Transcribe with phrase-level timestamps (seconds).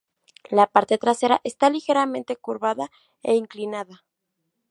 [0.49, 2.89] La parte trasera está ligeramente curvada
[3.21, 4.03] e inclinada.